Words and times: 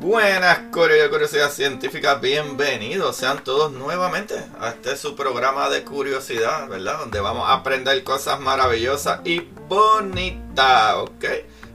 Buenas 0.00 0.72
de 0.72 1.10
Curiosidad 1.10 1.50
Científica, 1.50 2.14
bienvenidos 2.14 3.16
sean 3.16 3.44
todos 3.44 3.70
nuevamente 3.70 4.34
a 4.58 4.70
este 4.70 4.96
su 4.96 5.14
programa 5.14 5.68
de 5.68 5.84
curiosidad, 5.84 6.66
¿verdad? 6.68 7.00
Donde 7.00 7.20
vamos 7.20 7.46
a 7.46 7.52
aprender 7.52 8.02
cosas 8.02 8.40
maravillosas 8.40 9.20
y 9.26 9.40
bonitas, 9.68 10.94
¿ok? 10.94 11.24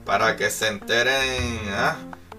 Para 0.06 0.36
que 0.36 0.50
se 0.50 0.70
enteren 0.70 1.60
¿ah? 1.70 1.98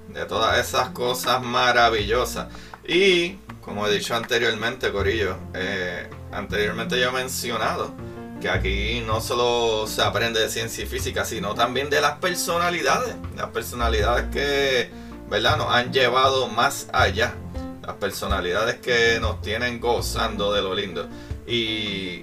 de 0.09 0.25
todas 0.25 0.59
esas 0.59 0.89
cosas 0.89 1.41
maravillosas. 1.41 2.49
Y, 2.85 3.37
como 3.61 3.87
he 3.87 3.93
dicho 3.93 4.17
anteriormente, 4.17 4.91
Corillo, 4.91 5.37
eh, 5.55 6.11
anteriormente 6.33 6.99
yo 6.99 7.11
he 7.11 7.13
mencionado 7.13 7.95
que 8.41 8.49
aquí 8.49 9.05
no 9.07 9.21
solo 9.21 9.87
se 9.87 10.03
aprende 10.03 10.41
de 10.41 10.49
ciencia 10.49 10.83
y 10.83 10.89
física, 10.89 11.25
sino 11.25 11.55
también 11.55 11.91
de 11.91 12.01
las 12.01 12.19
personalidades, 12.19 13.15
las 13.37 13.51
personalidades 13.51 14.27
que 14.33 15.06
¿verdad? 15.29 15.57
Nos 15.57 15.73
han 15.73 15.93
llevado 15.93 16.49
más 16.49 16.89
allá. 16.93 17.35
Las 17.83 17.97
personalidades 17.97 18.77
que 18.77 19.19
nos 19.21 19.41
tienen 19.43 19.81
gozando 19.81 20.53
de 20.53 20.63
lo 20.63 20.75
lindo. 20.75 21.09
Y 21.47 22.23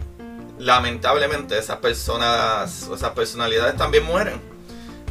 lamentablemente 0.60 1.58
esas 1.58 1.78
personas, 1.78 2.90
esas 2.94 3.12
personalidades 3.12 3.78
también 3.78 4.04
mueren. 4.04 4.42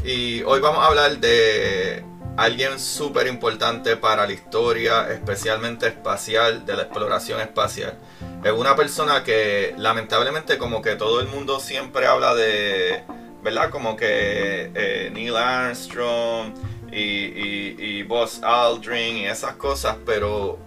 Y 0.04 0.42
hoy 0.42 0.60
vamos 0.60 0.80
a 0.84 0.88
hablar 0.88 1.18
de 1.18 2.04
alguien 2.36 2.78
súper 2.78 3.26
importante 3.26 3.96
para 3.96 4.26
la 4.26 4.32
historia, 4.32 5.10
especialmente 5.10 5.86
espacial, 5.86 6.66
de 6.66 6.76
la 6.76 6.82
exploración 6.82 7.40
espacial. 7.40 7.98
Es 8.42 8.52
una 8.52 8.74
persona 8.74 9.22
que 9.22 9.74
lamentablemente 9.78 10.58
como 10.58 10.82
que 10.82 10.96
todo 10.96 11.20
el 11.20 11.28
mundo 11.28 11.60
siempre 11.60 12.06
habla 12.06 12.34
de, 12.34 13.04
¿verdad? 13.42 13.70
Como 13.70 13.96
que 13.96 14.70
eh, 14.74 15.10
Neil 15.12 15.36
Armstrong, 15.36 16.54
y, 16.92 17.00
y, 17.00 17.76
y 17.78 18.02
Buzz 18.02 18.42
Aldrin 18.42 19.16
y 19.16 19.26
esas 19.26 19.56
cosas, 19.56 19.96
pero 20.04 20.58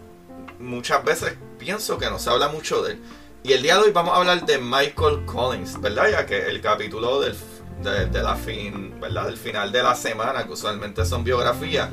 muchas 0.59 1.03
veces 1.03 1.35
pienso 1.59 1.97
que 1.97 2.09
no 2.09 2.19
se 2.19 2.29
habla 2.29 2.49
mucho 2.49 2.81
de 2.81 2.93
él. 2.93 2.99
Y 3.43 3.53
el 3.53 3.61
día 3.61 3.75
de 3.75 3.83
hoy 3.83 3.91
vamos 3.91 4.13
a 4.13 4.17
hablar 4.17 4.43
de 4.43 4.57
Michael 4.57 5.23
Collins, 5.25 5.79
¿verdad? 5.79 6.09
Ya 6.09 6.25
que 6.25 6.47
el 6.47 6.61
capítulo 6.61 7.21
del, 7.21 7.35
de, 8.11 8.23
la 8.23 8.35
fin, 8.35 8.99
¿verdad? 8.99 9.27
del 9.27 9.37
final 9.37 9.71
de 9.71 9.83
la 9.83 9.93
semana, 9.93 10.45
que 10.45 10.53
usualmente 10.53 11.05
son 11.05 11.23
biografías. 11.23 11.89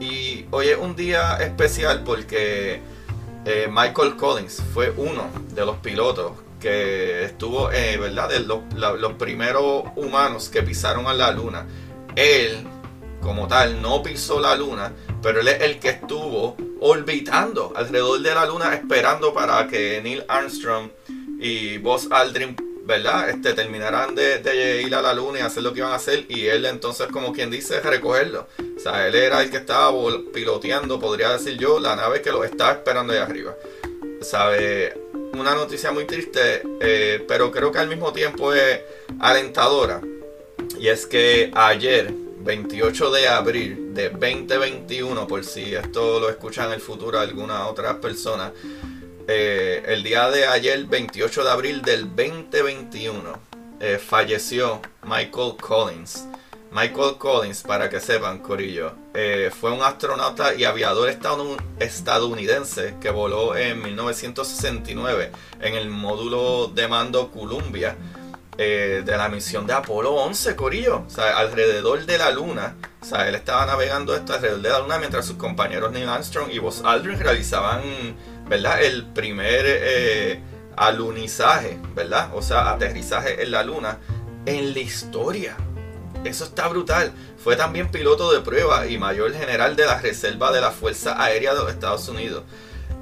Y 0.00 0.46
hoy 0.50 0.68
es 0.68 0.76
un 0.76 0.96
día 0.96 1.36
especial 1.36 2.02
porque 2.04 2.80
eh, 3.44 3.68
Michael 3.70 4.16
Collins 4.16 4.60
fue 4.74 4.92
uno 4.96 5.30
de 5.54 5.64
los 5.64 5.76
pilotos 5.76 6.32
que 6.58 7.24
estuvo, 7.24 7.70
eh, 7.70 7.96
¿verdad? 7.98 8.28
De 8.28 8.40
los, 8.40 8.58
los 8.74 9.12
primeros 9.12 9.84
humanos 9.94 10.48
que 10.48 10.64
pisaron 10.64 11.06
a 11.06 11.14
la 11.14 11.30
luna. 11.30 11.66
Él 12.16 12.66
como 13.26 13.48
tal 13.48 13.82
no 13.82 14.02
pisó 14.04 14.40
la 14.40 14.54
luna, 14.54 14.92
pero 15.20 15.40
él 15.40 15.48
es 15.48 15.60
el 15.60 15.80
que 15.80 15.88
estuvo 15.88 16.56
orbitando 16.80 17.72
alrededor 17.74 18.20
de 18.20 18.32
la 18.32 18.46
luna 18.46 18.72
esperando 18.72 19.34
para 19.34 19.66
que 19.66 20.00
Neil 20.00 20.24
Armstrong 20.28 20.90
y 21.40 21.78
Buzz 21.78 22.06
Aldrin, 22.10 22.56
¿verdad? 22.84 23.28
Este, 23.30 23.52
terminaran 23.52 24.14
de, 24.14 24.82
ir 24.86 24.94
a 24.94 25.02
la 25.02 25.12
luna 25.12 25.40
y 25.40 25.42
hacer 25.42 25.64
lo 25.64 25.72
que 25.72 25.80
iban 25.80 25.90
a 25.90 25.96
hacer 25.96 26.24
y 26.28 26.46
él 26.46 26.64
entonces 26.66 27.08
como 27.08 27.32
quien 27.32 27.50
dice 27.50 27.80
recogerlo. 27.80 28.46
O 28.76 28.80
sea, 28.80 29.08
él 29.08 29.16
era 29.16 29.42
el 29.42 29.50
que 29.50 29.56
estaba 29.56 29.92
piloteando, 30.32 31.00
podría 31.00 31.30
decir 31.30 31.58
yo, 31.58 31.80
la 31.80 31.96
nave 31.96 32.22
que 32.22 32.30
lo 32.30 32.44
estaba 32.44 32.72
esperando 32.72 33.12
ahí 33.12 33.18
arriba. 33.18 33.56
¿Sabe? 34.22 34.96
Una 35.32 35.54
noticia 35.56 35.90
muy 35.90 36.04
triste, 36.04 36.62
eh, 36.80 37.24
pero 37.26 37.50
creo 37.50 37.72
que 37.72 37.78
al 37.80 37.88
mismo 37.88 38.12
tiempo 38.12 38.52
es 38.52 38.80
alentadora. 39.18 40.00
Y 40.78 40.88
es 40.88 41.06
que 41.06 41.50
ayer, 41.54 42.12
28 42.46 43.10
de 43.10 43.26
abril 43.26 43.92
de 43.92 44.08
2021, 44.08 45.26
por 45.26 45.44
si 45.44 45.74
esto 45.74 46.20
lo 46.20 46.30
escuchan 46.30 46.68
en 46.68 46.74
el 46.74 46.80
futuro 46.80 47.18
alguna 47.18 47.66
otra 47.66 48.00
persona, 48.00 48.52
eh, 49.26 49.82
el 49.88 50.04
día 50.04 50.30
de 50.30 50.46
ayer, 50.46 50.84
28 50.84 51.42
de 51.42 51.50
abril 51.50 51.82
del 51.82 52.06
2021, 52.14 53.40
eh, 53.80 53.98
falleció 53.98 54.80
Michael 55.02 55.56
Collins. 55.60 56.28
Michael 56.70 57.16
Collins, 57.18 57.62
para 57.62 57.90
que 57.90 57.98
sepan, 57.98 58.38
Corillo, 58.38 58.92
eh, 59.12 59.50
fue 59.52 59.72
un 59.72 59.82
astronauta 59.82 60.54
y 60.54 60.64
aviador 60.64 61.08
estadounidense 61.80 62.94
que 63.00 63.10
voló 63.10 63.56
en 63.56 63.82
1969 63.82 65.32
en 65.60 65.74
el 65.74 65.90
módulo 65.90 66.68
de 66.68 66.86
mando 66.86 67.32
Columbia 67.32 67.96
eh, 68.58 69.02
de 69.04 69.16
la 69.16 69.28
misión 69.28 69.66
de 69.66 69.74
Apolo 69.74 70.14
11, 70.14 70.56
Corillo. 70.56 71.04
O 71.06 71.10
sea, 71.10 71.36
alrededor 71.38 72.06
de 72.06 72.18
la 72.18 72.30
Luna. 72.30 72.76
O 73.00 73.04
sea, 73.04 73.28
él 73.28 73.34
estaba 73.34 73.66
navegando 73.66 74.14
esto 74.14 74.34
alrededor 74.34 74.62
de 74.62 74.68
la 74.70 74.78
Luna 74.78 74.98
mientras 74.98 75.26
sus 75.26 75.36
compañeros 75.36 75.92
Neil 75.92 76.08
Armstrong 76.08 76.50
y 76.50 76.58
Buzz 76.58 76.82
Aldrin 76.84 77.20
realizaban, 77.20 77.82
¿verdad? 78.48 78.82
El 78.82 79.06
primer 79.06 79.64
eh, 79.66 80.40
alunizaje, 80.76 81.78
¿verdad? 81.94 82.30
O 82.34 82.42
sea, 82.42 82.70
aterrizaje 82.70 83.42
en 83.42 83.50
la 83.50 83.62
Luna 83.62 83.98
en 84.46 84.72
la 84.72 84.80
historia. 84.80 85.56
Eso 86.24 86.44
está 86.44 86.68
brutal. 86.68 87.12
Fue 87.36 87.56
también 87.56 87.90
piloto 87.90 88.32
de 88.32 88.40
prueba 88.40 88.86
y 88.86 88.98
mayor 88.98 89.32
general 89.32 89.76
de 89.76 89.86
la 89.86 90.00
Reserva 90.00 90.50
de 90.50 90.60
la 90.60 90.70
Fuerza 90.70 91.22
Aérea 91.22 91.54
de 91.54 91.60
los 91.60 91.70
Estados 91.70 92.08
Unidos. 92.08 92.42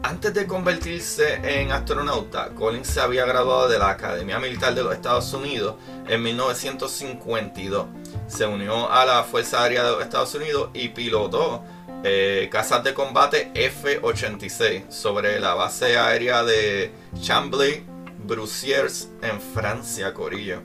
Antes 0.05 0.35
de 0.35 0.47
convertirse 0.47 1.41
en 1.43 1.73
astronauta, 1.73 2.51
Collins 2.51 2.89
se 2.89 3.01
había 3.01 3.25
graduado 3.25 3.71
de 3.71 3.79
la 3.79 3.89
Academia 3.89 4.39
Militar 4.39 4.75
de 4.75 4.83
los 4.85 4.93
Estados 4.93 5.33
Unidos 5.33 5.77
en 6.07 6.23
1952. 6.23 7.87
Se 8.27 8.45
unió 8.45 8.93
a 8.93 9.07
la 9.07 9.25
Fuerza 9.25 9.63
Aérea 9.63 9.83
de 9.83 9.93
los 9.93 10.03
Estados 10.03 10.35
Unidos 10.35 10.69
y 10.75 10.89
pilotó 10.89 11.65
eh, 12.05 12.51
casas 12.53 12.85
de 12.85 12.93
combate 12.93 13.51
F-86 13.55 14.91
sobre 14.91 15.41
la 15.41 15.55
base 15.55 15.97
aérea 15.97 16.45
de 16.45 16.93
Chambly-Brussiers 17.23 19.09
en 19.23 19.41
Francia, 19.41 20.13
Corillo. 20.13 20.61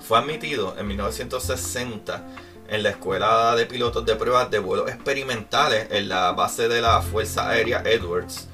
Fue 0.00 0.18
admitido 0.18 0.74
en 0.76 0.88
1960 0.88 2.26
en 2.68 2.82
la 2.82 2.90
Escuela 2.90 3.54
de 3.56 3.66
Pilotos 3.66 4.04
de 4.04 4.16
Pruebas 4.16 4.50
de 4.50 4.58
Vuelos 4.58 4.88
Experimentales 4.88 5.88
en 5.90 6.08
la 6.08 6.32
base 6.32 6.68
de 6.68 6.80
la 6.80 7.02
Fuerza 7.02 7.48
Aérea 7.48 7.82
Edwards 7.84 8.48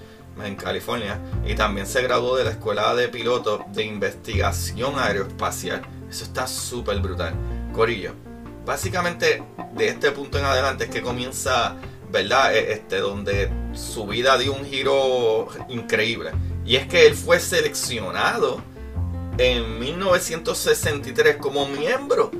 en 0.45 0.57
California 0.57 1.21
y 1.47 1.55
también 1.55 1.87
se 1.87 2.03
graduó 2.03 2.37
de 2.37 2.45
la 2.45 2.51
Escuela 2.51 2.95
de 2.95 3.09
Pilotos 3.09 3.61
de 3.73 3.85
Investigación 3.85 4.99
Aeroespacial. 4.99 5.83
Eso 6.09 6.25
está 6.25 6.47
súper 6.47 6.99
brutal. 7.01 7.35
Corillo, 7.73 8.15
básicamente 8.65 9.43
de 9.75 9.89
este 9.89 10.11
punto 10.11 10.39
en 10.39 10.45
adelante 10.45 10.85
es 10.85 10.91
que 10.91 11.03
comienza, 11.03 11.77
¿verdad? 12.11 12.55
E, 12.55 12.73
este, 12.73 12.99
donde 12.99 13.51
su 13.73 14.07
vida 14.07 14.37
dio 14.39 14.53
un 14.53 14.65
giro 14.65 15.49
increíble. 15.69 16.33
Y 16.65 16.77
es 16.77 16.87
que 16.87 17.07
él 17.07 17.15
fue 17.15 17.39
seleccionado 17.39 18.63
en 19.39 19.79
1963 19.79 21.37
como 21.37 21.67
miembro 21.69 22.31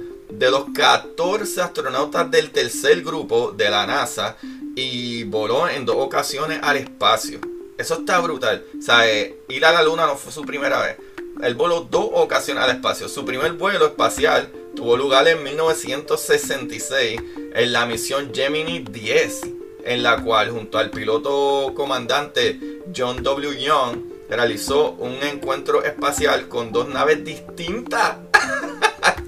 de 0.41 0.51
los 0.51 0.65
14 0.75 1.61
astronautas 1.61 2.31
del 2.31 2.51
tercer 2.51 3.03
grupo 3.03 3.53
de 3.53 3.69
la 3.69 3.87
NASA 3.87 4.39
y 4.75 5.25
voló 5.25 5.69
en 5.69 5.85
dos 5.85 5.97
ocasiones 5.99 6.61
al 6.63 6.79
espacio. 6.79 7.41
Eso 7.77 7.97
está 7.97 8.19
brutal. 8.21 8.65
O 8.79 8.81
sea, 8.81 9.07
eh, 9.07 9.37
ir 9.51 9.67
a 9.67 9.73
la 9.73 9.83
luna 9.83 10.07
no 10.07 10.17
fue 10.17 10.33
su 10.33 10.41
primera 10.41 10.81
vez. 10.81 10.97
Él 11.43 11.55
voló 11.55 11.83
dos 11.83 12.09
ocasiones 12.15 12.65
al 12.65 12.71
espacio. 12.71 13.07
Su 13.11 13.27
primer 13.27 13.53
vuelo 13.53 13.85
espacial 13.85 14.51
tuvo 14.75 14.97
lugar 14.97 15.29
en 15.29 15.43
1966 15.43 17.21
en 17.55 17.73
la 17.73 17.85
misión 17.85 18.33
Gemini 18.35 18.79
10, 18.79 19.43
en 19.85 20.03
la 20.03 20.23
cual 20.23 20.49
junto 20.49 20.79
al 20.79 20.89
piloto 20.89 21.75
comandante 21.77 22.59
John 22.97 23.23
W. 23.23 23.63
Young 23.63 23.99
realizó 24.31 24.93
un 24.93 25.23
encuentro 25.23 25.85
espacial 25.85 26.49
con 26.49 26.73
dos 26.73 26.89
naves 26.89 27.23
distintas. 27.27 28.17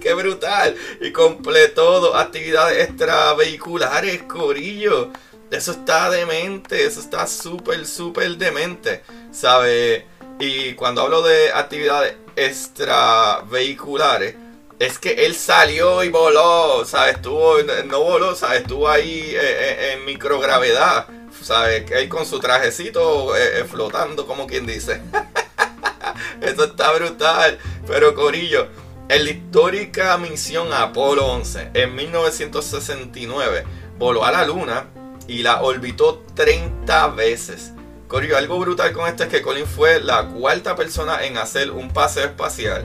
¡Qué 0.02 0.14
brutal! 0.14 0.74
Y 1.00 1.12
completó 1.12 2.00
dos 2.00 2.16
actividades 2.16 2.88
extravehiculares, 2.88 4.22
Corillo. 4.24 5.10
Eso 5.50 5.72
está 5.72 6.10
demente, 6.10 6.84
eso 6.84 6.98
está 6.98 7.26
súper, 7.26 7.86
súper 7.86 8.36
demente, 8.36 9.04
¿sabe? 9.30 10.06
Y 10.40 10.74
cuando 10.74 11.02
hablo 11.02 11.22
de 11.22 11.52
actividades 11.52 12.16
extravehiculares, 12.34 14.34
es 14.80 14.98
que 14.98 15.26
él 15.26 15.36
salió 15.36 16.02
y 16.02 16.08
voló, 16.08 16.84
¿sabes? 16.84 17.16
Estuvo, 17.16 17.58
no 17.86 18.02
voló, 18.02 18.34
¿sabes? 18.34 18.62
Estuvo 18.62 18.88
ahí 18.88 19.34
eh, 19.34 19.40
eh, 19.40 19.92
en 19.92 20.04
microgravedad, 20.04 21.06
¿sabes? 21.40 21.88
Él 21.92 22.08
con 22.08 22.26
su 22.26 22.40
trajecito 22.40 23.36
eh, 23.36 23.64
flotando, 23.70 24.26
como 24.26 24.48
quien 24.48 24.66
dice. 24.66 25.00
Eso 26.40 26.64
está 26.64 26.92
brutal. 26.92 27.58
Pero 27.86 28.14
Corillo, 28.14 28.68
en 29.12 29.24
la 29.24 29.30
histórica 29.30 30.18
misión 30.18 30.72
Apolo 30.72 31.26
11, 31.26 31.70
en 31.74 31.94
1969, 31.94 33.64
voló 33.98 34.24
a 34.24 34.32
la 34.32 34.46
Luna 34.46 34.86
y 35.28 35.42
la 35.42 35.62
orbitó 35.62 36.22
30 36.34 37.08
veces. 37.08 37.72
Corillo, 38.08 38.36
algo 38.36 38.58
brutal 38.58 38.92
con 38.92 39.08
esto 39.08 39.24
es 39.24 39.28
que 39.28 39.42
Colin 39.42 39.66
fue 39.66 40.00
la 40.00 40.26
cuarta 40.26 40.76
persona 40.76 41.24
en 41.24 41.38
hacer 41.38 41.70
un 41.70 41.90
paseo 41.90 42.24
espacial 42.24 42.84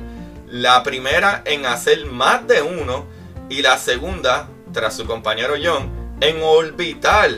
la 0.50 0.81
primera 0.83 1.41
en 1.45 1.65
hacer 1.65 2.06
más 2.06 2.47
de 2.47 2.62
uno 2.62 3.06
y 3.50 3.62
la 3.62 3.77
segunda, 3.77 4.47
tras 4.74 4.95
su 4.95 5.06
compañero 5.06 5.56
John, 5.62 6.18
en 6.21 6.41
orbitar 6.41 7.29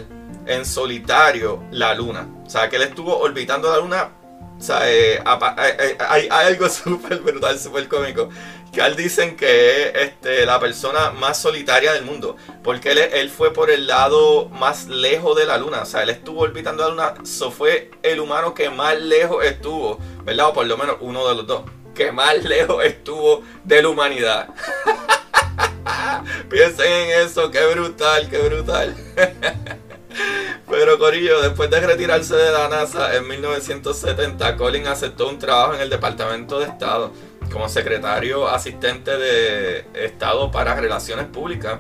en 0.46 0.66
solitario 0.66 1.64
la 1.72 1.94
luna. 1.94 2.28
O 2.46 2.50
sea, 2.50 2.70
que 2.70 2.78
él 2.78 2.84
estuvo 2.84 3.18
orbitando 3.18 3.72
la 3.72 3.78
luna. 3.78 4.10
O 4.58 4.62
sea, 4.62 4.90
eh, 4.90 5.16
eh, 5.16 5.78
eh, 5.80 5.98
hay, 6.08 6.28
algo 6.30 6.70
súper 6.70 7.20
brutal, 7.20 7.60
súper 7.60 7.88
cómico. 7.88 8.30
Que 8.72 8.82
él 8.82 8.96
dicen 8.96 9.36
que 9.36 9.88
es 9.88 9.96
este, 9.96 10.46
la 10.46 10.60
persona 10.60 11.12
más 11.12 11.42
solitaria 11.42 11.94
del 11.94 12.04
mundo. 12.04 12.36
Porque 12.64 12.92
él, 12.92 13.30
fue 13.30 13.52
por 13.54 13.72
el 13.72 13.88
lado 13.88 14.50
más 14.50 14.88
lejos 14.88 15.36
de 15.38 15.46
la 15.46 15.58
luna. 15.58 15.82
O 15.82 15.86
sea, 15.86 16.04
él 16.04 16.10
estuvo 16.10 16.42
orbitando 16.42 16.84
la 16.84 16.90
luna. 16.90 17.14
Eso 17.24 17.52
fue 17.52 17.92
el 18.04 18.20
humano 18.20 18.54
que 18.54 18.70
más 18.70 19.00
lejos 19.00 19.44
estuvo. 19.44 19.98
¿Verdad? 20.24 20.50
O 20.50 20.54
por 20.54 20.68
lo 20.68 20.78
menos 20.78 20.98
uno 21.02 21.28
de 21.28 21.36
los 21.36 21.48
dos 21.48 21.64
que 22.00 22.12
más 22.14 22.44
lejos 22.46 22.84
estuvo 22.86 23.44
de 23.64 23.82
la 23.82 23.90
humanidad. 23.90 24.48
Piensen 26.50 26.92
en 26.92 27.26
eso, 27.26 27.52
qué 27.52 27.66
brutal, 27.66 28.30
qué 28.30 28.38
brutal. 28.38 28.96
Pero 30.70 31.00
Corillo, 31.00 31.42
después 31.42 31.70
de 31.70 31.80
retirarse 31.82 32.36
de 32.36 32.52
la 32.52 32.70
NASA 32.70 33.16
en 33.16 33.28
1970, 33.28 34.56
Colin 34.56 34.88
aceptó 34.88 35.28
un 35.28 35.40
trabajo 35.40 35.74
en 35.74 35.82
el 35.82 35.90
Departamento 35.90 36.60
de 36.60 36.66
Estado 36.66 37.12
como 37.52 37.68
secretario 37.70 38.48
asistente 38.48 39.18
de 39.18 39.86
Estado 39.94 40.52
para 40.52 40.76
Relaciones 40.76 41.26
Públicas. 41.28 41.80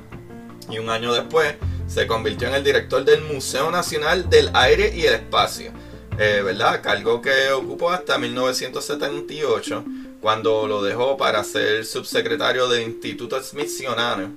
Y 0.70 0.80
un 0.80 0.90
año 0.90 1.14
después 1.14 1.56
se 1.88 2.06
convirtió 2.08 2.48
en 2.48 2.56
el 2.56 2.64
director 2.64 3.04
del 3.04 3.22
Museo 3.22 3.72
Nacional 3.72 4.30
del 4.30 4.50
Aire 4.54 4.94
y 4.96 5.06
el 5.06 5.16
Espacio. 5.16 5.72
Eh, 6.18 6.42
¿Verdad? 6.44 6.82
Cargo 6.82 7.22
que 7.22 7.52
ocupó 7.52 7.92
hasta 7.92 8.18
1978 8.18 9.86
cuando 10.22 10.68
lo 10.68 10.84
dejó 10.84 11.16
para 11.18 11.44
ser 11.44 11.86
subsecretario 11.86 12.68
del 12.68 12.84
Instituto 12.84 13.42
Smithsoniano. 13.42 14.34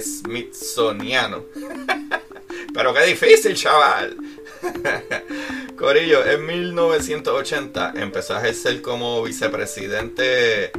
Smithsoniano. 0.00 1.44
Pero 2.74 2.94
qué 2.94 3.06
difícil, 3.06 3.54
chaval. 3.54 4.16
Corillo, 5.82 6.24
en 6.24 6.46
1980 6.46 7.94
empezó 7.96 8.36
a 8.36 8.38
ejercer 8.38 8.80
como 8.82 9.20
vicepresidente 9.24 10.70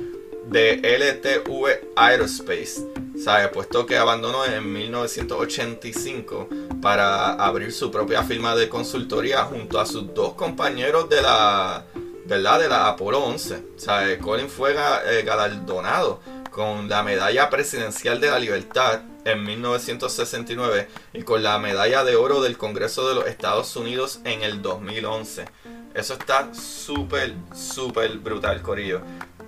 de 0.45 0.75
LTV 0.81 1.91
Aerospace. 1.97 2.88
¿Sabe? 3.21 3.50
Puesto 3.50 3.85
que 3.85 3.97
abandonó 3.97 4.45
en 4.45 4.71
1985 4.71 6.47
para 6.81 7.33
abrir 7.33 7.73
su 7.73 7.91
propia 7.91 8.23
firma 8.23 8.55
de 8.55 8.69
consultoría 8.69 9.44
junto 9.44 9.77
a 9.77 9.85
sus 9.85 10.13
dos 10.13 10.35
compañeros 10.35 11.09
de 11.09 11.21
la 11.21 11.83
¿verdad? 12.23 12.59
De 12.61 12.69
la 12.69 12.88
Apolo 12.88 13.25
11. 13.25 13.55
O 13.75 13.79
sea, 13.79 14.17
Colin 14.19 14.47
fue 14.47 14.71
eh, 14.71 15.23
galardonado 15.23 16.21
con 16.50 16.88
la 16.88 17.03
medalla 17.03 17.50
presidencial 17.50 18.21
de 18.21 18.31
la 18.31 18.39
libertad 18.39 19.01
en 19.25 19.43
1969 19.43 20.87
y 21.13 21.23
con 21.23 21.43
la 21.43 21.57
medalla 21.59 22.03
de 22.03 22.15
oro 22.15 22.41
del 22.41 22.57
Congreso 22.57 23.07
de 23.07 23.15
los 23.15 23.27
Estados 23.27 23.75
Unidos 23.75 24.19
en 24.25 24.43
el 24.43 24.61
2011. 24.61 25.45
Eso 25.93 26.13
está 26.13 26.53
súper, 26.53 27.33
súper 27.55 28.17
brutal, 28.17 28.61
Corillo. 28.61 29.01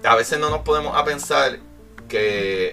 A 0.04 0.16
veces 0.16 0.40
no 0.40 0.50
nos 0.50 0.60
podemos 0.60 0.96
a 0.96 1.04
pensar 1.04 1.60
que 2.08 2.72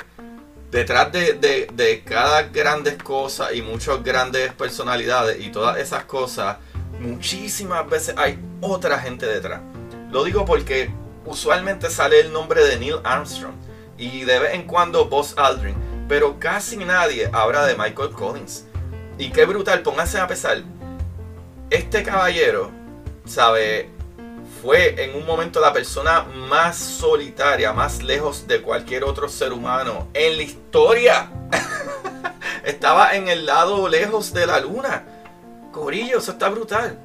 detrás 0.71 1.13
de, 1.13 1.35
de, 1.35 1.69
de 1.73 2.03
cada 2.03 2.43
grandes 2.45 3.03
cosa 3.03 3.53
y 3.53 3.63
muchas 3.63 4.03
grandes 4.03 4.53
personalidades 4.53 5.41
y 5.45 5.51
todas 5.51 5.79
esas 5.79 6.05
cosas, 6.05 6.59
muchísimas 7.01 7.89
veces 7.89 8.15
hay 8.17 8.39
otra 8.61 8.99
gente 8.99 9.27
detrás. 9.27 9.61
Lo 10.11 10.25
digo 10.25 10.45
porque 10.45 10.91
usualmente 11.25 11.91
sale 11.91 12.21
el 12.21 12.33
nombre 12.33 12.65
de 12.65 12.79
Neil 12.79 12.97
Armstrong 13.05 13.55
y 13.97 14.25
de 14.25 14.39
vez 14.39 14.55
en 14.55 14.65
cuando 14.65 15.07
Buzz 15.07 15.35
Aldrin, 15.37 15.77
pero 16.13 16.39
casi 16.39 16.77
nadie 16.77 17.31
habla 17.33 17.65
de 17.65 17.75
Michael 17.75 18.11
Collins. 18.11 18.67
Y 19.17 19.31
qué 19.31 19.47
brutal, 19.47 19.81
pónganse 19.81 20.21
a 20.21 20.27
pesar. 20.27 20.63
Este 21.71 22.03
caballero, 22.03 22.71
sabe, 23.25 23.89
fue 24.61 25.03
en 25.03 25.17
un 25.17 25.25
momento 25.25 25.59
la 25.59 25.73
persona 25.73 26.21
más 26.21 26.77
solitaria, 26.77 27.73
más 27.73 28.03
lejos 28.03 28.47
de 28.47 28.61
cualquier 28.61 29.05
otro 29.05 29.27
ser 29.27 29.55
humano 29.55 30.09
en 30.13 30.37
la 30.37 30.43
historia. 30.43 31.31
Estaba 32.63 33.17
en 33.17 33.29
el 33.29 33.47
lado 33.47 33.89
lejos 33.89 34.35
de 34.35 34.47
la 34.47 34.61
luna. 34.61 35.07
Corillo, 35.73 36.19
eso 36.19 36.33
está 36.33 36.51
brutal. 36.51 36.99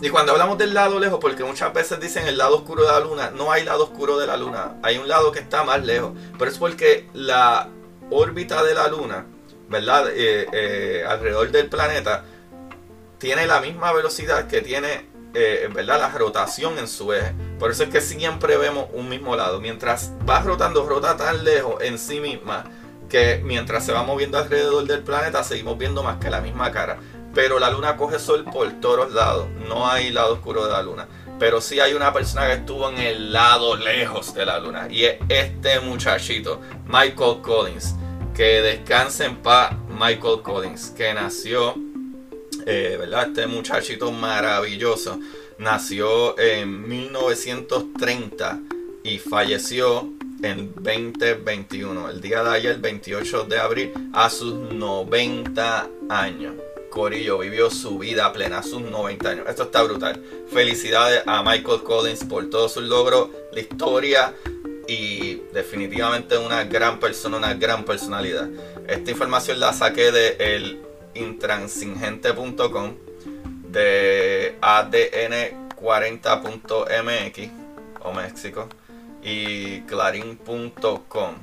Y 0.00 0.10
cuando 0.10 0.32
hablamos 0.32 0.58
del 0.58 0.74
lado 0.74 0.98
lejos, 0.98 1.20
porque 1.20 1.44
muchas 1.44 1.72
veces 1.72 2.00
dicen 2.00 2.26
el 2.26 2.36
lado 2.36 2.56
oscuro 2.56 2.82
de 2.82 2.90
la 2.90 2.98
luna, 2.98 3.30
no 3.30 3.52
hay 3.52 3.62
lado 3.62 3.84
oscuro 3.84 4.18
de 4.18 4.26
la 4.26 4.36
luna, 4.36 4.74
hay 4.82 4.98
un 4.98 5.06
lado 5.06 5.30
que 5.30 5.38
está 5.38 5.62
más 5.62 5.84
lejos. 5.84 6.10
Pero 6.36 6.50
es 6.50 6.58
porque 6.58 7.08
la 7.12 7.68
órbita 8.10 8.62
de 8.62 8.74
la 8.74 8.88
luna, 8.88 9.26
¿verdad? 9.68 10.08
Eh, 10.14 10.46
eh, 10.52 11.04
alrededor 11.06 11.50
del 11.50 11.68
planeta, 11.68 12.24
tiene 13.18 13.46
la 13.46 13.60
misma 13.60 13.92
velocidad 13.92 14.46
que 14.46 14.60
tiene, 14.60 15.08
eh, 15.34 15.68
¿verdad? 15.72 16.00
La 16.00 16.08
rotación 16.10 16.78
en 16.78 16.88
su 16.88 17.12
eje. 17.12 17.34
Por 17.58 17.70
eso 17.70 17.82
es 17.82 17.90
que 17.90 18.00
siempre 18.00 18.56
vemos 18.56 18.86
un 18.92 19.08
mismo 19.08 19.36
lado. 19.36 19.60
Mientras 19.60 20.12
va 20.28 20.40
rotando, 20.40 20.86
rota 20.88 21.16
tan 21.16 21.44
lejos 21.44 21.82
en 21.82 21.98
sí 21.98 22.20
misma 22.20 22.64
que 23.08 23.40
mientras 23.42 23.84
se 23.84 23.92
va 23.92 24.02
moviendo 24.02 24.38
alrededor 24.38 24.86
del 24.86 25.02
planeta, 25.02 25.42
seguimos 25.42 25.78
viendo 25.78 26.02
más 26.02 26.18
que 26.18 26.30
la 26.30 26.40
misma 26.40 26.70
cara. 26.70 26.98
Pero 27.34 27.58
la 27.58 27.70
luna 27.70 27.96
coge 27.96 28.18
sol 28.18 28.44
por 28.44 28.70
todos 28.80 29.12
lados. 29.12 29.48
No 29.68 29.88
hay 29.88 30.10
lado 30.10 30.34
oscuro 30.34 30.64
de 30.64 30.72
la 30.72 30.82
luna. 30.82 31.08
Pero 31.38 31.60
sí 31.60 31.78
hay 31.78 31.94
una 31.94 32.12
persona 32.12 32.46
que 32.46 32.54
estuvo 32.54 32.88
en 32.88 32.98
el 32.98 33.32
lado 33.32 33.76
lejos 33.76 34.34
de 34.34 34.44
la 34.44 34.58
luna. 34.58 34.88
Y 34.90 35.04
es 35.04 35.16
este 35.28 35.80
muchachito, 35.80 36.60
Michael 36.86 37.40
Collins. 37.42 37.94
Que 38.38 38.62
descanse 38.62 39.24
en 39.24 39.38
Michael 39.88 40.42
Collins. 40.44 40.90
Que 40.90 41.12
nació, 41.12 41.74
eh, 42.66 42.94
¿verdad? 42.96 43.30
Este 43.30 43.48
muchachito 43.48 44.12
maravilloso. 44.12 45.18
Nació 45.58 46.38
en 46.38 46.88
1930 46.88 48.60
y 49.02 49.18
falleció 49.18 50.12
en 50.40 50.72
2021. 50.72 52.10
El 52.10 52.20
día 52.20 52.44
de 52.44 52.50
ayer, 52.50 52.78
28 52.78 53.42
de 53.42 53.58
abril, 53.58 53.92
a 54.12 54.30
sus 54.30 54.54
90 54.54 55.88
años. 56.08 56.54
Corillo 56.90 57.38
vivió 57.38 57.70
su 57.70 57.98
vida 57.98 58.32
plena, 58.32 58.62
sus 58.62 58.82
90 58.82 59.30
años. 59.30 59.46
Esto 59.48 59.64
está 59.64 59.82
brutal. 59.82 60.22
Felicidades 60.52 61.24
a 61.26 61.42
Michael 61.42 61.82
Collins 61.82 62.22
por 62.22 62.48
todos 62.50 62.74
sus 62.74 62.84
logros, 62.84 63.30
la 63.52 63.60
historia 63.60 64.32
y 64.88 65.42
definitivamente 65.52 66.36
una 66.38 66.64
gran 66.64 66.98
persona, 66.98 67.36
una 67.36 67.54
gran 67.54 67.84
personalidad. 67.84 68.48
Esta 68.88 69.10
información 69.10 69.60
la 69.60 69.74
saqué 69.74 70.10
de 70.10 70.36
el 70.38 70.80
intransigente.com, 71.14 72.94
de 73.70 74.56
adn40.mx 74.62 77.50
o 78.00 78.12
México 78.12 78.68
y 79.22 79.82
clarín.com. 79.82 81.34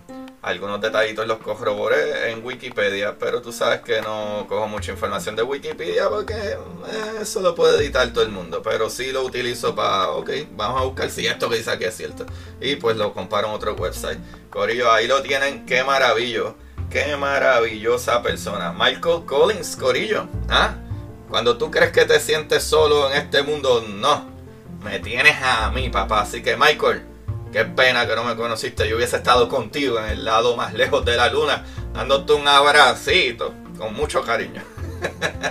Algunos 0.46 0.80
detallitos 0.80 1.26
los 1.26 1.40
corroboré 1.40 2.30
en 2.30 2.46
Wikipedia, 2.46 3.18
pero 3.18 3.42
tú 3.42 3.52
sabes 3.52 3.82
que 3.82 4.00
no 4.04 4.46
cojo 4.48 4.68
mucha 4.68 4.92
información 4.92 5.36
de 5.36 5.42
Wikipedia 5.42 6.08
porque 6.08 6.34
eh, 6.34 6.58
eso 7.20 7.42
lo 7.42 7.56
puede 7.56 7.84
editar 7.84 8.08
todo 8.14 8.24
el 8.24 8.30
mundo. 8.30 8.62
Pero 8.62 8.92
sí 8.92 9.12
lo 9.12 9.24
utilizo 9.24 9.74
para, 9.74 10.12
ok, 10.12 10.30
vamos 10.52 10.80
a 10.80 10.86
buscar 10.86 11.10
si 11.10 11.26
esto 11.26 11.50
que 11.50 11.58
dice 11.58 11.72
aquí 11.72 11.86
es 11.86 11.98
cierto. 11.98 12.28
Y 12.62 12.76
pues 12.76 12.96
lo 12.96 13.12
comparo 13.12 13.48
en 13.48 13.56
otro 13.56 13.74
website. 13.74 14.20
Corillo, 14.52 14.92
ahí 14.92 15.08
lo 15.08 15.24
tienen, 15.24 15.66
qué 15.66 15.84
maravillo. 15.84 16.54
Qué 16.92 17.18
maravillosa 17.18 18.22
persona. 18.22 18.72
Michael 18.72 19.26
Collins, 19.26 19.76
Corillo. 19.76 20.28
¿Ah? 20.48 20.76
Cuando 21.28 21.58
tú 21.58 21.72
crees 21.72 21.92
que 21.92 22.06
te 22.06 22.20
sientes 22.20 22.62
solo 22.62 23.10
en 23.10 23.18
este 23.18 23.42
mundo, 23.42 23.84
no. 23.88 24.30
me 24.84 25.00
tienes 25.00 25.38
a 25.42 25.72
mí, 25.72 25.90
papá. 25.90 26.22
Así 26.22 26.44
que, 26.44 26.56
Michael, 26.56 27.15
qué 27.56 27.64
pena 27.64 28.06
que 28.06 28.18
no 28.18 28.26
me 28.26 28.36
conociste. 28.36 28.86
Yo 28.86 28.98
hubiese 28.98 29.16
estado 29.16 29.48
contigo 29.48 29.98
en 29.98 30.10
el 30.10 30.26
lado 30.26 30.58
más 30.58 30.74
lejos 30.74 31.06
de 31.06 31.16
la 31.16 31.30
luna, 31.30 31.64
dándote 31.94 32.34
un 32.34 32.46
abracito, 32.46 33.54
con 33.78 33.94
mucho 33.94 34.22
cariño. 34.24 34.62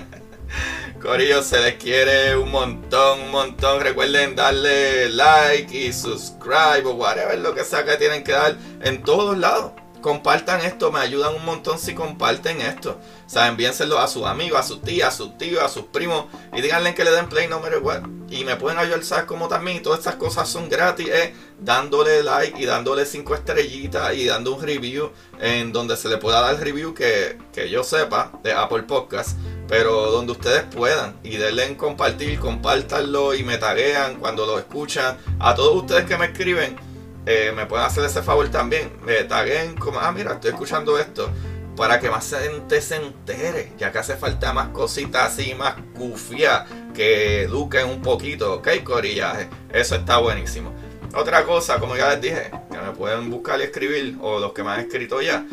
Corillo, 1.01 1.43
se 1.43 1.61
les 1.61 1.77
quiere 1.77 2.37
un 2.37 2.51
montón, 2.51 3.21
un 3.21 3.31
montón. 3.31 3.81
Recuerden 3.81 4.37
darle 4.37 5.09
like 5.09 5.75
y 5.75 5.95
subscribe 5.95 6.85
o 6.85 6.93
whatever 6.93 7.39
lo 7.39 7.55
que 7.55 7.65
sea 7.65 7.87
que 7.87 7.97
tienen 7.97 8.23
que 8.23 8.33
dar 8.33 8.55
en 8.83 9.03
todos 9.03 9.39
lados 9.39 9.73
compartan 10.05 10.61
esto, 10.61 10.93
me 10.93 10.99
ayudan 10.99 11.35
un 11.35 11.47
montón 11.47 11.79
si 11.79 11.95
comparten 11.95 12.61
esto. 12.61 12.99
O 13.27 13.31
sea, 13.31 13.47
envíenselo 13.47 13.99
a 13.99 14.07
sus 14.07 14.27
amigos, 14.27 14.61
a 14.61 14.63
sus 14.63 14.83
tías, 14.83 15.09
a 15.09 15.17
sus 15.17 15.39
tíos, 15.39 15.63
a 15.63 15.69
sus 15.71 15.85
primos 15.85 16.27
y 16.55 16.61
díganle 16.61 16.95
que 16.95 17.05
le 17.05 17.11
den 17.11 17.27
play 17.27 17.49
no 17.49 17.59
matter 17.59 17.79
what. 17.79 18.03
Y 18.29 18.45
me 18.45 18.57
pueden 18.57 18.79
ayudar, 18.79 19.03
¿sabes? 19.03 19.25
Como 19.25 19.49
también, 19.49 19.83
todas 19.83 20.01
estas 20.01 20.17
cosas 20.17 20.47
son 20.47 20.69
gratis, 20.69 21.09
eh, 21.09 21.33
dándole 21.59 22.23
like 22.23 22.61
y 22.61 22.67
dándole 22.67 23.07
cinco 23.07 23.35
estrellitas 23.35 24.15
y 24.15 24.27
dando 24.27 24.55
un 24.55 24.63
review 24.63 25.11
en 25.41 25.73
donde 25.73 25.97
se 25.97 26.11
le 26.11 26.19
pueda 26.19 26.43
dar 26.43 26.61
review 26.61 26.93
que, 26.93 27.39
que 27.55 27.71
yo 27.71 27.83
sepa 27.83 28.31
de 28.43 28.53
Apple 28.53 28.83
Podcast, 28.83 29.39
pero 29.69 30.11
donde 30.11 30.33
ustedes 30.33 30.65
puedan 30.65 31.17
y 31.23 31.39
denle 31.39 31.65
en 31.65 31.77
compartir, 31.77 32.39
compártanlo 32.39 33.33
y 33.33 33.43
me 33.43 33.57
taguean 33.57 34.17
cuando 34.17 34.45
lo 34.45 34.59
escuchan. 34.59 35.17
A 35.41 35.55
todos 35.55 35.77
ustedes 35.77 36.05
que 36.05 36.19
me 36.19 36.27
escriben 36.27 36.94
eh, 37.27 37.53
me 37.55 37.67
pueden 37.67 37.87
hacer 37.87 38.05
ese 38.05 38.23
favor 38.23 38.49
también. 38.49 38.93
Me 39.05 39.25
taguen 39.25 39.75
como, 39.77 40.01
ah, 40.01 40.13
mira, 40.13 40.35
estoy 40.35 40.51
escuchando 40.51 40.99
esto. 40.99 41.29
Para 41.77 41.99
que 41.99 42.09
más 42.09 42.31
gente 42.31 42.81
se 42.81 42.97
entere. 42.97 43.73
Ya 43.79 43.91
que 43.91 43.99
hace 43.99 44.17
falta 44.17 44.53
más 44.53 44.69
cositas 44.69 45.33
así, 45.33 45.55
más 45.55 45.75
cufia. 45.95 46.67
Que 46.95 47.43
eduquen 47.43 47.89
un 47.89 48.03
poquito, 48.03 48.55
¿ok, 48.55 48.69
corillaje? 48.85 49.49
Eso 49.73 49.97
está 49.97 50.19
buenísimo. 50.19 50.73
Otra 51.15 51.45
cosa, 51.45 51.79
como 51.79 51.97
ya 51.97 52.11
les 52.11 52.21
dije, 52.21 52.51
que 52.71 52.79
me 52.79 52.93
pueden 52.93 53.31
buscar 53.31 53.61
y 53.61 53.65
escribir, 53.65 54.17
o 54.21 54.39
los 54.39 54.53
que 54.53 54.63
me 54.63 54.71
han 54.71 54.81
escrito 54.81 55.21
ya 55.21 55.45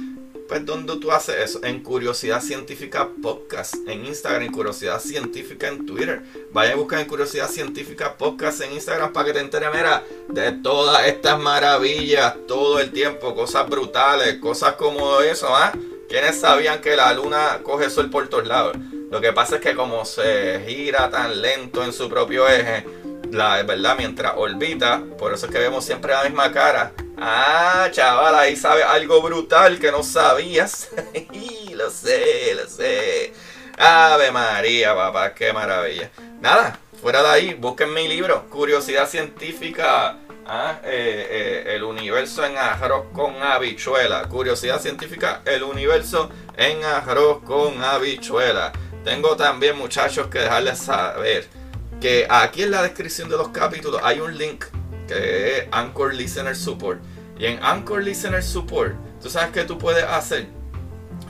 pues 0.52 0.66
¿dónde 0.66 0.98
tú 0.98 1.14
haces 1.14 1.36
eso? 1.46 1.64
En 1.64 1.82
Curiosidad 1.82 2.42
Científica 2.42 3.08
Podcast, 3.22 3.74
en 3.88 4.06
Instagram, 4.06 4.42
en 4.42 4.52
Curiosidad 4.52 5.00
Científica 5.00 5.70
en 5.70 5.86
Twitter. 5.86 6.24
Vaya 6.52 6.74
a 6.74 6.76
buscar 6.76 7.00
en 7.00 7.08
Curiosidad 7.08 7.48
Científica 7.48 8.18
Podcast 8.18 8.60
en 8.60 8.74
Instagram 8.74 9.14
para 9.14 9.28
que 9.28 9.32
te 9.32 9.40
enteres, 9.40 9.70
mira, 9.74 10.04
de 10.28 10.52
todas 10.52 11.08
estas 11.08 11.40
maravillas 11.40 12.36
todo 12.50 12.82
el 12.82 12.92
tiempo, 12.92 13.34
cosas 13.34 13.70
brutales, 13.70 14.40
cosas 14.40 14.74
como 14.74 15.22
eso, 15.22 15.48
¿ah? 15.56 15.72
¿Quiénes 16.10 16.42
sabían 16.42 16.82
que 16.82 16.98
la 16.98 17.14
luna 17.14 17.62
coge 17.64 17.90
sol 17.90 18.10
por 18.10 18.28
todos 18.28 18.46
lados? 18.46 18.76
Lo 19.10 19.22
que 19.22 19.32
pasa 19.32 19.56
es 19.56 19.62
que 19.62 19.74
como 19.74 20.04
se 20.04 20.66
gira 20.68 21.10
tan 21.10 21.42
lento 21.42 21.82
en 21.82 21.94
su 21.94 22.10
propio 22.10 22.46
eje, 22.50 22.84
la 23.32 23.64
verdad, 23.64 23.96
mientras 23.98 24.34
orbita, 24.36 25.02
por 25.18 25.34
eso 25.34 25.46
es 25.46 25.52
que 25.52 25.60
vemos 25.60 25.86
siempre 25.86 26.14
la 26.14 26.24
misma 26.24 26.52
cara, 26.52 26.94
Ah, 27.24 27.88
chaval, 27.92 28.34
ahí 28.34 28.56
sabe 28.56 28.82
algo 28.82 29.22
brutal 29.22 29.78
que 29.78 29.92
no 29.92 30.02
sabías. 30.02 30.90
lo 31.76 31.92
sé, 31.92 32.56
lo 32.56 32.68
sé. 32.68 33.32
Ave 33.78 34.32
María, 34.32 34.96
papá, 34.96 35.32
qué 35.36 35.54
maravilla. 35.54 36.10
Nada, 36.40 36.80
fuera 37.00 37.22
de 37.22 37.30
ahí, 37.30 37.54
busquen 37.54 37.94
mi 37.94 38.08
libro, 38.08 38.50
Curiosidad 38.50 39.08
Científica. 39.08 40.18
Ah, 40.48 40.80
eh, 40.84 41.28
eh, 41.30 41.76
el 41.76 41.84
universo 41.84 42.44
en 42.44 42.58
arroz 42.58 43.06
con 43.14 43.42
habichuela. 43.44 44.28
Curiosidad 44.28 44.82
científica, 44.82 45.44
el 45.46 45.62
universo 45.62 46.32
en 46.58 46.84
arroz 46.84 47.44
con 47.44 47.84
habichuela. 47.84 48.72
Tengo 49.04 49.36
también, 49.36 49.78
muchachos, 49.78 50.26
que 50.26 50.40
dejarles 50.40 50.80
saber 50.80 51.61
que 52.02 52.26
aquí 52.30 52.64
en 52.64 52.72
la 52.72 52.82
descripción 52.82 53.30
de 53.30 53.38
los 53.38 53.50
capítulos 53.50 54.02
hay 54.04 54.20
un 54.20 54.36
link 54.36 54.66
que 55.08 55.60
es 55.60 55.68
Anchor 55.72 56.14
Listener 56.14 56.56
Support. 56.56 57.00
Y 57.38 57.46
en 57.46 57.64
Anchor 57.64 58.04
Listener 58.04 58.44
Support, 58.44 58.96
¿tú 59.22 59.30
sabes 59.30 59.52
qué 59.52 59.64
tú 59.64 59.78
puedes 59.78 60.04
hacer? 60.04 60.48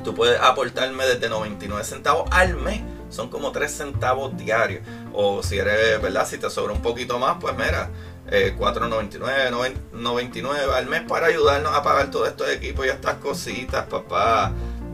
Tú 0.03 0.15
puedes 0.15 0.39
aportarme 0.39 1.05
desde 1.05 1.29
99 1.29 1.83
centavos 1.83 2.29
al 2.31 2.55
mes. 2.55 2.81
Son 3.09 3.29
como 3.29 3.51
3 3.51 3.69
centavos 3.69 4.35
diarios. 4.37 4.81
O 5.13 5.43
si 5.43 5.59
eres, 5.59 6.01
¿verdad? 6.01 6.25
Si 6.25 6.37
te 6.37 6.49
sobra 6.49 6.73
un 6.73 6.81
poquito 6.81 7.19
más, 7.19 7.37
pues 7.41 7.53
mira, 7.55 7.89
eh, 8.29 8.55
4.99, 8.57 9.73
99 9.91 10.73
al 10.73 10.85
mes 10.87 11.01
para 11.01 11.27
ayudarnos 11.27 11.75
a 11.75 11.83
pagar 11.83 12.09
todo 12.09 12.25
estos 12.25 12.49
equipos 12.49 12.85
y 12.85 12.89
estas 12.89 13.15
cositas, 13.15 13.85
papá. 13.87 14.53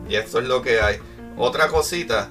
Y 0.10 0.16
esto 0.16 0.40
es 0.40 0.48
lo 0.48 0.64
que 0.64 0.82
hay. 0.82 1.00
Otra 1.38 1.68
cosita 1.68 2.30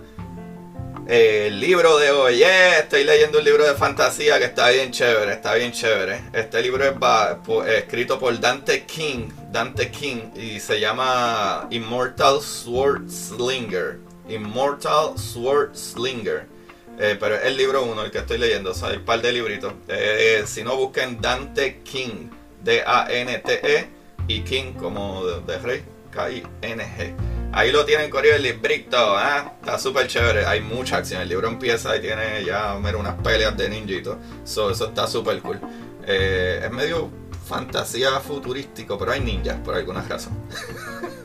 el 1.09 1.61
libro 1.61 1.99
de 1.99 2.11
hoy, 2.11 2.43
estoy 2.43 3.05
leyendo 3.05 3.39
un 3.39 3.45
libro 3.45 3.65
de 3.65 3.75
fantasía 3.75 4.39
que 4.39 4.47
está 4.47 4.71
bien 4.71 4.91
chévere, 4.91 5.35
está 5.35 5.55
bien 5.55 5.71
chévere. 5.71 6.21
Este 6.33 6.61
libro 6.63 6.85
es 6.85 7.75
escrito 7.75 8.19
por 8.19 8.39
Dante 8.41 8.85
King, 8.85 9.29
Dante 9.53 9.91
King, 9.91 10.33
y 10.35 10.59
se 10.59 10.81
llama 10.81 11.69
Immortal 11.71 12.41
Sword 12.41 13.09
Slinger. 13.09 13.99
Immortal 14.29 15.17
Sword 15.17 15.77
Slinger. 15.77 16.47
Eh, 16.99 17.17
pero 17.21 17.37
es 17.37 17.45
el 17.45 17.57
libro 17.57 17.85
uno, 17.85 18.03
el 18.03 18.11
que 18.11 18.19
estoy 18.19 18.39
leyendo, 18.39 18.71
o 18.71 18.75
sea, 18.75 18.89
hay 18.89 18.97
un 18.97 19.05
par 19.05 19.23
de 19.23 19.33
libritos. 19.33 19.75
Eh, 19.87 20.43
si 20.47 20.65
no, 20.65 20.77
busquen 20.77 21.21
Dante 21.21 21.83
King, 21.83 22.31
D-A-N-T-E, 22.65 23.89
y 24.29 24.41
King 24.41 24.73
como 24.73 25.25
de, 25.25 25.59
rey, 25.59 25.85
K-I-N-G. 26.11 27.36
Ahí 27.57 27.73
lo 27.73 27.87
tienen 27.87 28.11
corrido 28.11 28.35
el 28.37 28.43
librito, 28.43 29.19
¿eh? 29.19 29.51
está 29.61 29.79
súper 29.79 30.07
chévere, 30.07 30.45
hay 30.45 30.61
mucha 30.61 30.99
acción, 30.99 31.23
el 31.23 31.29
libro 31.31 31.49
empieza 31.49 31.97
y 31.97 32.03
tiene 32.03 32.45
ya 32.45 32.75
unas 32.75 33.15
peleas 33.23 33.57
de 33.57 33.71
ninjito, 33.71 34.19
eso 34.45 34.71
está 34.73 35.07
súper 35.07 35.41
cool. 35.41 35.59
Eh, 36.07 36.61
es 36.63 36.71
medio 36.71 37.11
fantasía 37.49 38.21
futurístico, 38.21 38.99
pero 38.99 39.13
hay 39.13 39.21
ninjas 39.21 39.57
por 39.61 39.75
alguna 39.75 40.03
razón. 40.03 40.35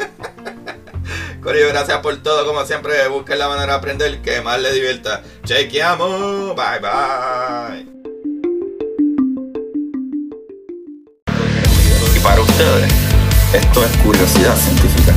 Corillo, 1.44 1.68
gracias 1.68 2.00
por 2.00 2.16
todo, 2.24 2.46
como 2.46 2.66
siempre, 2.66 3.10
busquen 3.10 3.38
la 3.38 3.50
manera 3.50 3.74
de 3.74 3.80
aprender 3.80 4.22
que 4.22 4.40
más 4.40 4.62
le 4.62 4.72
divierta. 4.72 5.22
Chequeamos, 5.44 6.56
bye 6.56 6.80
bye. 6.80 7.86
Y 12.16 12.20
para 12.22 12.40
ustedes, 12.40 12.94
esto 13.54 13.84
es 13.84 13.98
curiosidad 13.98 14.56
científica. 14.56 15.14